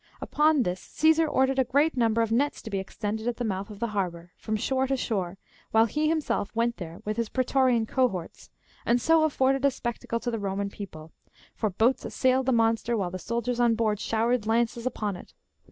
Upon 0.19 0.63
this, 0.63 0.79
Caesar 0.93 1.27
ordered 1.27 1.59
a 1.59 1.63
great 1.63 1.95
number 1.95 2.23
of 2.23 2.31
nets 2.31 2.63
to 2.63 2.71
be 2.71 2.79
extended 2.79 3.27
at 3.27 3.37
the 3.37 3.43
mouth 3.45 3.69
of 3.69 3.79
the 3.79 3.89
harbour, 3.93 4.31
from 4.35 4.55
shore 4.57 4.87
to 4.87 4.97
shore, 4.97 5.37
while 5.69 5.85
he 5.85 6.09
himself 6.09 6.49
went 6.55 6.77
there 6.77 7.01
with 7.05 7.17
the 7.17 7.29
praetorian 7.31 7.85
cohorts, 7.85 8.49
and 8.83 8.99
so 8.99 9.25
afforded 9.25 9.63
a 9.63 9.69
spectacle 9.69 10.19
to 10.21 10.31
the 10.31 10.39
Boman 10.39 10.71
people; 10.71 11.11
for 11.53 11.69
boats 11.69 12.03
assailed 12.03 12.47
the 12.47 12.51
monster, 12.51 12.97
while 12.97 13.11
the 13.11 13.19
sol 13.19 13.43
diers 13.43 13.59
on 13.59 13.75
board 13.75 13.99
showered 13.99 14.47
lances 14.47 14.87
upon 14.87 15.15
it. 15.15 15.35